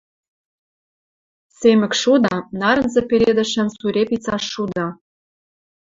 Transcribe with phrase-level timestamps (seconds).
[1.57, 4.85] Семӹкшуды— нарынзы пеледӹшӓн сурепица шуды.